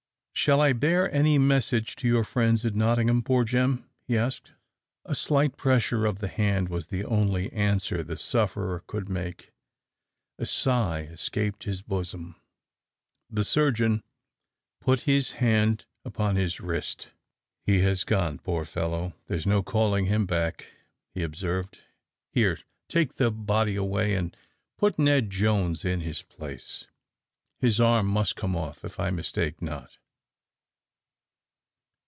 [0.33, 4.53] "Shall I bear any message to your friends at Nottingham, poor Jem?" he asked.
[5.05, 9.51] A slight pressure of the hand was the only answer the sufferer could make.
[10.39, 12.35] A sigh escaped his bosom.
[13.29, 14.01] The surgeon
[14.79, 17.09] put his hand upon his wrist.
[17.61, 19.13] "He has gone, poor fellow!
[19.27, 20.71] there's no calling him back!"
[21.13, 21.81] he observed.
[22.31, 22.57] "Here,
[22.89, 24.35] take the body away, and
[24.79, 26.87] put Ned Jones in his place.
[27.59, 29.99] His arm must come off, if I mistake not!"